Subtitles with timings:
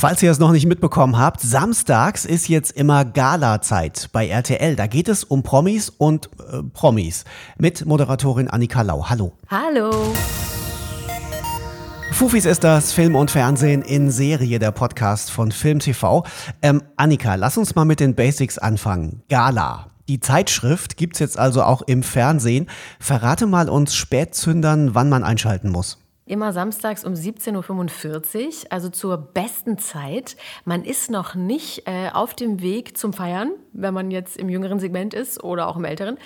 [0.00, 4.74] Falls ihr es noch nicht mitbekommen habt, samstags ist jetzt immer Gala-Zeit bei RTL.
[4.74, 7.26] Da geht es um Promis und äh, Promis
[7.58, 9.10] mit Moderatorin Annika Lau.
[9.10, 9.34] Hallo.
[9.50, 9.90] Hallo.
[12.12, 16.24] Fufis ist das Film und Fernsehen in Serie, der Podcast von Film TV.
[16.62, 19.22] Ähm, Annika, lass uns mal mit den Basics anfangen.
[19.28, 19.90] Gala.
[20.08, 22.70] Die Zeitschrift gibt's jetzt also auch im Fernsehen.
[23.00, 25.99] Verrate mal uns Spätzündern, wann man einschalten muss.
[26.30, 30.36] Immer samstags um 17.45 Uhr, also zur besten Zeit.
[30.64, 34.78] Man ist noch nicht äh, auf dem Weg zum Feiern, wenn man jetzt im jüngeren
[34.78, 36.18] Segment ist oder auch im älteren.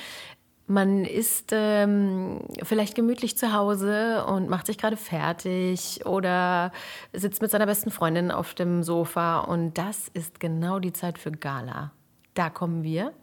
[0.67, 6.71] Man ist ähm, vielleicht gemütlich zu Hause und macht sich gerade fertig oder
[7.15, 9.39] sitzt mit seiner besten Freundin auf dem Sofa.
[9.39, 11.93] Und das ist genau die Zeit für Gala.
[12.35, 13.15] Da kommen wir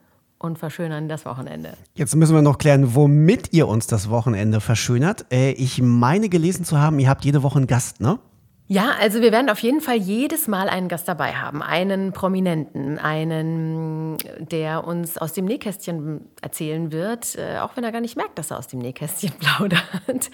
[0.42, 1.74] und verschönern das Wochenende.
[1.96, 5.26] Jetzt müssen wir noch klären, womit ihr uns das Wochenende verschönert.
[5.32, 8.20] Äh, ich meine gelesen zu haben, ihr habt jede Woche einen Gast, ne?
[8.72, 13.00] Ja, also wir werden auf jeden Fall jedes Mal einen Gast dabei haben, einen Prominenten,
[13.00, 18.40] einen, der uns aus dem Nähkästchen erzählen wird, äh, auch wenn er gar nicht merkt,
[18.40, 20.32] dass er aus dem Nähkästchen plaudert.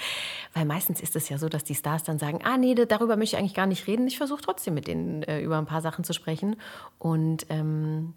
[0.53, 3.35] Weil meistens ist es ja so, dass die Stars dann sagen, ah nee, darüber möchte
[3.35, 4.05] ich eigentlich gar nicht reden.
[4.05, 6.57] Ich versuche trotzdem mit denen äh, über ein paar Sachen zu sprechen.
[6.99, 8.13] Und ähm,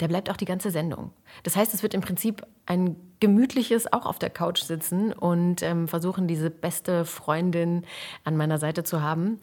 [0.00, 1.12] der bleibt auch die ganze Sendung.
[1.42, 5.88] Das heißt, es wird im Prinzip ein gemütliches auch auf der Couch sitzen und ähm,
[5.88, 7.84] versuchen, diese beste Freundin
[8.24, 9.40] an meiner Seite zu haben.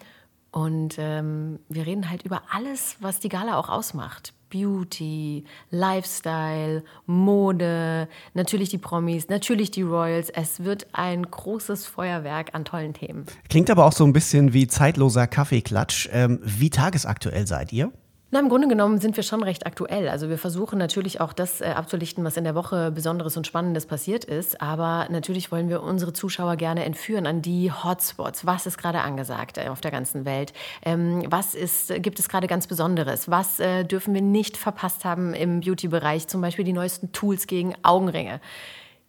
[0.51, 4.33] Und ähm, wir reden halt über alles, was die Gala auch ausmacht.
[4.49, 10.29] Beauty, Lifestyle, Mode, natürlich die Promis, natürlich die Royals.
[10.29, 13.25] Es wird ein großes Feuerwerk an tollen Themen.
[13.49, 16.09] Klingt aber auch so ein bisschen wie zeitloser Kaffeeklatsch.
[16.11, 17.91] Ähm, wie tagesaktuell seid ihr?
[18.29, 20.09] Na, Im Grunde genommen sind wir schon recht aktuell.
[20.09, 23.85] Also wir versuchen natürlich auch das äh, abzulichten, was in der Woche Besonderes und Spannendes
[23.85, 24.59] passiert ist.
[24.59, 28.45] Aber natürlich wollen wir unsere Zuschauer gerne entführen an die Hotspots.
[28.45, 30.51] Was ist gerade angesagt äh, auf der ganzen Welt?
[30.83, 33.31] Ähm, was ist, gibt es gerade ganz Besonderes?
[33.31, 36.27] Was äh, dürfen wir nicht verpasst haben im Beauty-Bereich?
[36.27, 38.41] Zum Beispiel die neuesten Tools gegen Augenringe.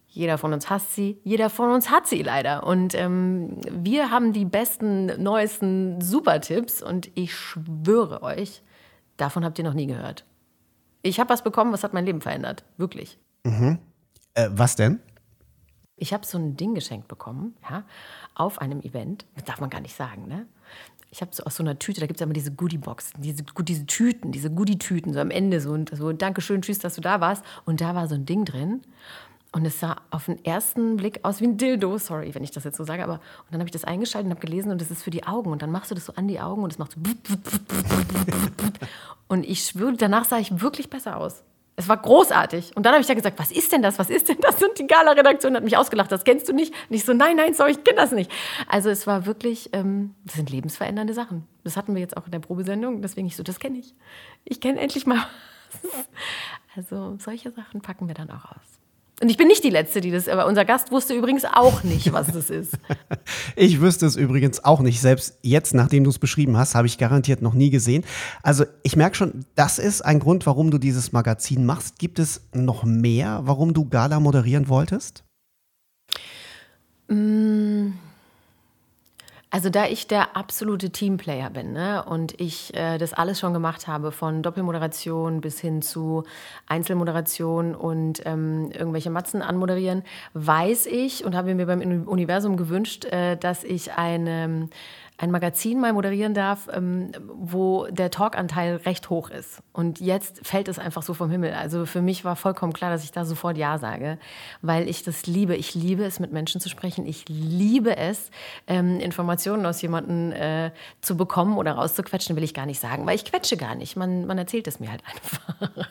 [0.06, 2.64] Jeder von uns hasst sie, jeder von uns hat sie leider.
[2.64, 6.84] Und ähm, wir haben die besten, neuesten Super-Tipps.
[6.84, 8.62] Und ich schwöre euch,
[9.18, 10.24] Davon habt ihr noch nie gehört.
[11.02, 12.64] Ich habe was bekommen, was hat mein Leben verändert.
[12.78, 13.18] Wirklich.
[13.44, 13.78] Mhm.
[14.34, 15.00] Äh, was denn?
[15.96, 17.84] Ich habe so ein Ding geschenkt bekommen, ja,
[18.34, 19.26] auf einem Event.
[19.34, 20.46] Das darf man gar nicht sagen, ne?
[21.10, 23.86] Ich habe so aus so einer Tüte, da gibt es immer diese Goodie-Boxen, diese, diese
[23.86, 27.42] Tüten, diese Goodie-Tüten, so am Ende so und so, Dankeschön, tschüss, dass du da warst.
[27.64, 28.82] Und da war so ein Ding drin.
[29.52, 32.64] Und es sah auf den ersten Blick aus wie ein Dildo, sorry, wenn ich das
[32.64, 34.90] jetzt so sage, aber und dann habe ich das eingeschaltet und habe gelesen und das
[34.90, 36.78] ist für die Augen und dann machst du das so an die Augen und es
[36.78, 37.00] macht so
[39.28, 41.44] und ich schwöre, danach sah ich wirklich besser aus.
[41.76, 42.76] Es war großartig.
[42.76, 44.00] Und dann habe ich ja gesagt, was ist denn das?
[44.00, 44.60] Was ist denn das?
[44.60, 46.10] Und die Gala-Redaktion hat mich ausgelacht.
[46.10, 46.74] Das kennst du nicht?
[46.90, 48.32] Und ich so, nein, nein, sorry, ich kenne das nicht.
[48.66, 51.46] Also es war wirklich, ähm, das sind lebensverändernde Sachen.
[51.62, 53.00] Das hatten wir jetzt auch in der Probesendung.
[53.00, 53.94] Deswegen ich so, das kenne ich.
[54.44, 55.24] Ich kenne endlich mal
[55.82, 56.08] was.
[56.74, 58.77] Also solche Sachen packen wir dann auch aus.
[59.20, 62.12] Und ich bin nicht die Letzte, die das, aber unser Gast wusste übrigens auch nicht,
[62.12, 62.78] was das ist.
[63.56, 65.00] ich wüsste es übrigens auch nicht.
[65.00, 68.04] Selbst jetzt, nachdem du es beschrieben hast, habe ich garantiert noch nie gesehen.
[68.42, 71.98] Also ich merke schon, das ist ein Grund, warum du dieses Magazin machst.
[71.98, 75.24] Gibt es noch mehr, warum du Gala moderieren wolltest?
[77.08, 77.92] Mmh.
[79.50, 83.86] Also da ich der absolute Teamplayer bin ne, und ich äh, das alles schon gemacht
[83.86, 86.24] habe, von Doppelmoderation bis hin zu
[86.66, 90.02] Einzelmoderation und ähm, irgendwelche Matzen anmoderieren,
[90.34, 94.68] weiß ich und habe mir beim Universum gewünscht, äh, dass ich eine
[95.18, 99.60] ein Magazin mal moderieren darf, ähm, wo der Talkanteil recht hoch ist.
[99.72, 101.54] Und jetzt fällt es einfach so vom Himmel.
[101.54, 104.18] Also für mich war vollkommen klar, dass ich da sofort Ja sage,
[104.62, 105.56] weil ich das liebe.
[105.56, 107.04] Ich liebe es, mit Menschen zu sprechen.
[107.04, 108.30] Ich liebe es,
[108.68, 110.70] ähm, Informationen aus jemandem äh,
[111.00, 113.96] zu bekommen oder rauszuquetschen, will ich gar nicht sagen, weil ich quetsche gar nicht.
[113.96, 115.88] Man, man erzählt es mir halt einfach.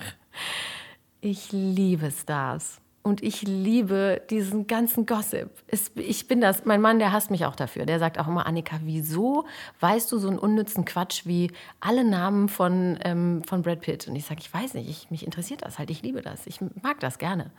[1.20, 2.80] Ich liebe Stars.
[3.08, 5.50] Und ich liebe diesen ganzen Gossip.
[5.68, 7.86] Es, ich bin das, mein Mann, der hasst mich auch dafür.
[7.86, 9.46] Der sagt auch immer, Annika, wieso
[9.80, 14.10] weißt du so einen unnützen Quatsch wie alle Namen von, ähm, von Brad Pitt?
[14.10, 16.60] Und ich sage, ich weiß nicht, ich, mich interessiert das halt, ich liebe das, ich
[16.60, 17.52] mag das gerne.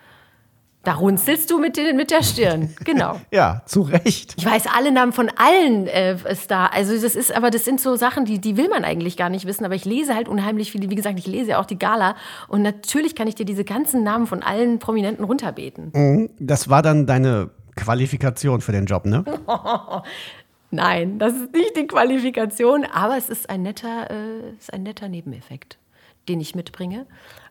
[0.84, 3.20] Da runzelst du mit, den, mit der Stirn, genau.
[3.30, 4.34] ja, zu Recht.
[4.38, 6.70] Ich weiß alle Namen von allen äh, Stars.
[6.72, 9.44] Also das ist, aber das sind so Sachen, die, die will man eigentlich gar nicht
[9.44, 9.64] wissen.
[9.64, 10.88] Aber ich lese halt unheimlich viele.
[10.88, 12.14] Wie gesagt, ich lese ja auch die Gala.
[12.46, 15.90] Und natürlich kann ich dir diese ganzen Namen von allen Prominenten runterbeten.
[15.94, 16.30] Mhm.
[16.38, 19.24] Das war dann deine Qualifikation für den Job, ne?
[20.70, 25.08] Nein, das ist nicht die Qualifikation, aber es ist ein netter, äh, ist ein netter
[25.08, 25.78] Nebeneffekt,
[26.28, 27.06] den ich mitbringe,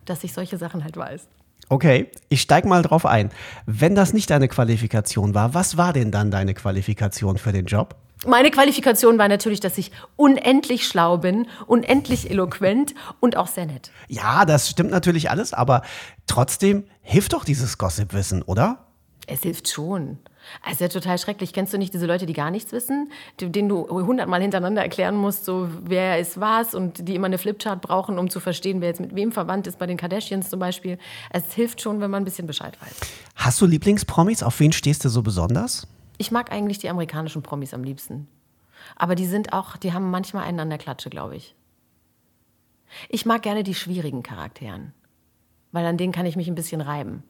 [0.06, 1.28] dass ich solche Sachen halt weiß.
[1.70, 3.30] Okay, ich steig mal drauf ein.
[3.66, 7.96] Wenn das nicht deine Qualifikation war, was war denn dann deine Qualifikation für den Job?
[8.26, 13.92] Meine Qualifikation war natürlich, dass ich unendlich schlau bin, unendlich eloquent und auch sehr nett.
[14.08, 15.84] Ja, das stimmt natürlich alles, aber
[16.26, 18.88] trotzdem hilft doch dieses Gossip-Wissen, oder?
[19.28, 20.20] Es hilft schon.
[20.66, 21.54] Es ist ja total schrecklich.
[21.54, 25.46] Kennst du nicht diese Leute, die gar nichts wissen, denen du hundertmal hintereinander erklären musst,
[25.46, 29.00] so wer ist was und die immer eine Flipchart brauchen, um zu verstehen, wer jetzt
[29.00, 30.98] mit wem verwandt ist, bei den Kardashians zum Beispiel.
[31.30, 33.00] Es hilft schon, wenn man ein bisschen Bescheid weiß.
[33.36, 34.44] Hast du Lieblingspromis?
[34.44, 35.88] Auf wen stehst du so besonders?
[36.18, 38.28] Ich mag eigentlich die amerikanischen Promis am liebsten.
[38.96, 41.56] Aber die sind auch, die haben manchmal einen an der Klatsche, glaube ich.
[43.10, 44.94] Ich mag gerne die schwierigen Charakteren,
[45.72, 47.24] weil an denen kann ich mich ein bisschen reiben.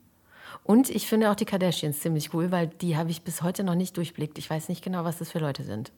[0.63, 3.75] Und ich finde auch die Kardashians ziemlich cool, weil die habe ich bis heute noch
[3.75, 4.37] nicht durchblickt.
[4.37, 5.91] Ich weiß nicht genau, was das für Leute sind.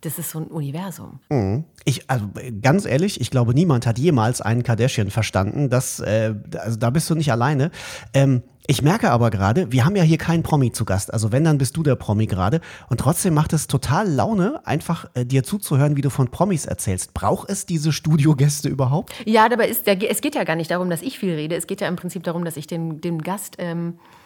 [0.00, 1.20] Das ist so ein Universum.
[1.28, 1.64] Mhm.
[1.84, 2.26] Ich, also
[2.62, 5.68] ganz ehrlich, ich glaube, niemand hat jemals einen Kardashian verstanden.
[5.68, 7.70] Das, äh, also da bist du nicht alleine.
[8.14, 11.12] Ähm, ich merke aber gerade, wir haben ja hier keinen Promi zu Gast.
[11.12, 12.60] Also wenn, dann bist du der Promi gerade.
[12.88, 17.12] Und trotzdem macht es total Laune, einfach äh, dir zuzuhören, wie du von Promis erzählst.
[17.12, 19.12] Braucht es diese Studiogäste überhaupt?
[19.26, 21.56] Ja, dabei ist der, es geht ja gar nicht darum, dass ich viel rede.
[21.56, 24.20] Es geht ja im Prinzip darum, dass ich den, den Gast ähm, äh,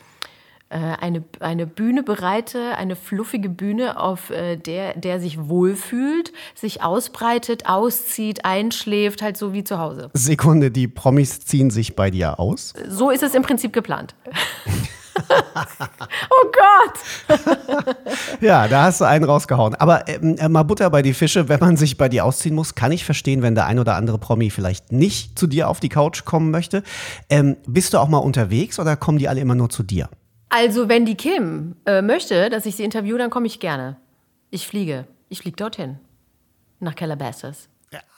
[0.71, 7.67] eine, eine Bühne bereite, eine fluffige Bühne, auf äh, der der sich wohlfühlt, sich ausbreitet,
[7.67, 10.11] auszieht, einschläft, halt so wie zu Hause.
[10.15, 12.75] Sekunde, die Promis ziehen sich bei dir aus?
[12.89, 14.15] So ist es im Prinzip geplant.
[16.31, 17.37] oh Gott!
[18.41, 19.75] ja, da hast du einen rausgehauen.
[19.77, 22.75] Aber ähm, äh, mal Butter bei die Fische, wenn man sich bei dir ausziehen muss,
[22.75, 25.89] kann ich verstehen, wenn der ein oder andere Promi vielleicht nicht zu dir auf die
[25.89, 26.83] Couch kommen möchte.
[27.29, 30.09] Ähm, bist du auch mal unterwegs oder kommen die alle immer nur zu dir?
[30.57, 33.97] Also, wenn die Kim äh, möchte, dass ich sie interviewe, dann komme ich gerne.
[34.51, 35.09] Ich fliege.
[35.29, 35.99] Ich fliege dorthin.
[36.79, 37.69] Nach Calabasas.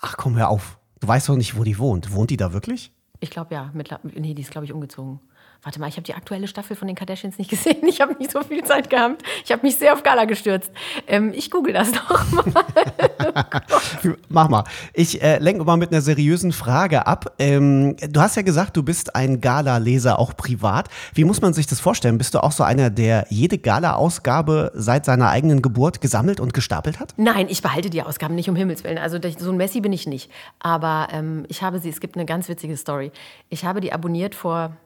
[0.03, 0.79] Ach komm, hör auf.
[1.01, 2.13] Du weißt doch nicht, wo die wohnt.
[2.13, 2.93] Wohnt die da wirklich?
[3.21, 3.71] Ich glaube ja.
[3.73, 5.21] Mit, nee, die ist, glaube ich, umgezogen.
[5.63, 7.87] Warte mal, ich habe die aktuelle Staffel von den Kardashians nicht gesehen.
[7.87, 9.23] Ich habe nicht so viel Zeit gehabt.
[9.45, 10.71] Ich habe mich sehr auf Gala gestürzt.
[11.07, 12.45] Ähm, ich google das doch mal.
[14.29, 14.65] Mach mal.
[14.93, 17.35] Ich äh, lenke mal mit einer seriösen Frage ab.
[17.39, 20.89] Ähm, du hast ja gesagt, du bist ein Gala-Leser, auch privat.
[21.15, 22.19] Wie muss man sich das vorstellen?
[22.19, 27.01] Bist du auch so einer, der jede Gala-Ausgabe seit seiner eigenen Geburt gesammelt und gestapelt
[27.01, 27.15] hat?
[27.17, 28.99] Nein, ich behalte die Ausgaben nicht, um Himmels Willen.
[28.99, 30.31] Also so ein Messi bin ich nicht.
[30.61, 33.11] Aber ähm, ich habe sie, es gibt eine ganz witzige Story.
[33.49, 34.77] Ich habe die abonniert vor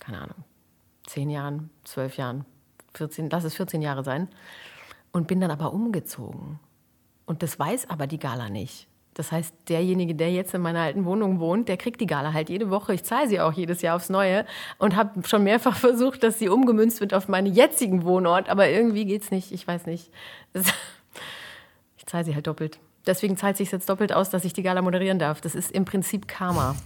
[0.00, 0.44] keine Ahnung,
[1.06, 2.44] zehn Jahren, zwölf Jahren,
[2.94, 4.28] 14, lass es 14 Jahre sein.
[5.10, 6.60] Und bin dann aber umgezogen.
[7.24, 8.88] Und das weiß aber die Gala nicht.
[9.14, 12.50] Das heißt, derjenige, der jetzt in meiner alten Wohnung wohnt, der kriegt die Gala halt
[12.50, 12.94] jede Woche.
[12.94, 14.46] Ich zahle sie auch jedes Jahr aufs Neue
[14.78, 18.48] und habe schon mehrfach versucht, dass sie umgemünzt wird auf meinen jetzigen Wohnort.
[18.48, 19.52] Aber irgendwie geht es nicht.
[19.52, 20.10] Ich weiß nicht.
[21.96, 22.78] Ich zahle sie halt doppelt.
[23.06, 25.40] Deswegen zahlt sich jetzt doppelt aus, dass ich die Gala moderieren darf.
[25.40, 26.76] Das ist im Prinzip Karma.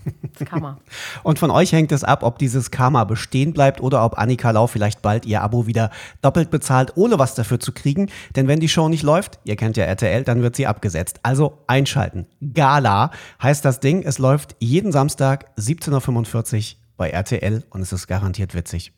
[0.44, 0.78] Karma.
[1.22, 4.66] Und von euch hängt es ab, ob dieses Karma bestehen bleibt oder ob Annika Lau
[4.66, 8.10] vielleicht bald ihr Abo wieder doppelt bezahlt, ohne was dafür zu kriegen.
[8.36, 11.20] Denn wenn die Show nicht läuft, ihr kennt ja RTL, dann wird sie abgesetzt.
[11.22, 12.26] Also einschalten.
[12.54, 13.10] Gala
[13.42, 14.02] heißt das Ding.
[14.02, 18.92] Es läuft jeden Samstag 17.45 Uhr bei RTL und es ist garantiert witzig.